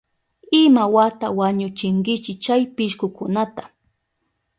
¿Imawata 0.61 1.27
wañuchinkichi 1.39 2.33
chay 2.43 2.63
pishkukunata? 2.75 3.63